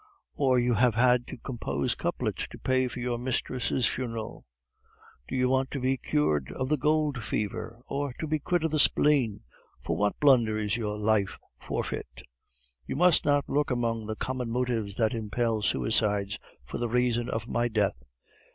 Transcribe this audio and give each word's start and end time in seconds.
Or 0.33 0.57
you 0.57 0.73
have 0.73 0.95
had 0.95 1.27
to 1.27 1.37
compose 1.37 1.93
couplets 1.93 2.47
to 2.47 2.57
pay 2.57 2.87
for 2.87 2.99
your 2.99 3.19
mistress' 3.19 3.85
funeral? 3.85 4.45
Do 5.27 5.35
you 5.35 5.47
want 5.47 5.69
to 5.69 5.79
be 5.79 5.97
cured 5.97 6.51
of 6.53 6.69
the 6.69 6.77
gold 6.77 7.23
fever? 7.23 7.83
Or 7.85 8.11
to 8.19 8.25
be 8.25 8.39
quit 8.39 8.63
of 8.63 8.71
the 8.71 8.79
spleen? 8.79 9.41
For 9.79 9.95
what 9.95 10.19
blunder 10.19 10.57
is 10.57 10.75
your 10.75 10.97
life 10.97 11.37
forfeit?" 11.59 12.23
"You 12.87 12.95
must 12.95 13.25
not 13.25 13.47
look 13.47 13.69
among 13.69 14.07
the 14.07 14.15
common 14.15 14.49
motives 14.49 14.95
that 14.95 15.13
impel 15.13 15.61
suicides 15.61 16.39
for 16.65 16.79
the 16.79 16.89
reason 16.89 17.29
of 17.29 17.47
my 17.47 17.67
death. 17.67 18.01